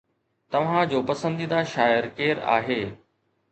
[0.51, 2.83] توهان جو پسنديده شاعر ڪير آهي؟